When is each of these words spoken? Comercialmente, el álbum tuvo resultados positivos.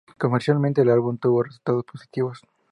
Comercialmente, 0.17 0.81
el 0.81 0.89
álbum 0.89 1.19
tuvo 1.19 1.43
resultados 1.43 1.83
positivos. 1.85 2.41